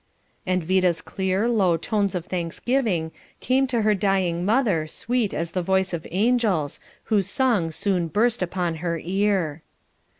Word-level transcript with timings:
And 0.47 0.63
Vida's 0.63 0.99
clear, 0.99 1.47
low 1.47 1.77
tones 1.77 2.15
of 2.15 2.25
thanksgiving 2.25 3.11
came 3.39 3.67
to 3.67 3.83
her 3.83 3.93
dying 3.93 4.43
mother 4.43 4.87
sweet 4.87 5.31
as 5.31 5.51
the 5.51 5.61
voice 5.61 5.93
of 5.93 6.07
angels, 6.09 6.79
whose 7.03 7.29
song 7.29 7.69
soon 7.69 8.07
burst 8.07 8.41
upon 8.41 8.77
her 8.77 8.97
ear. 8.97 9.61